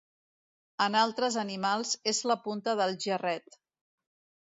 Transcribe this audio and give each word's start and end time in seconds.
En 0.85 0.97
altres 1.01 1.37
animals, 1.43 1.93
és 2.15 2.25
la 2.33 2.41
punta 2.49 2.77
del 2.83 3.01
jarret. 3.09 3.63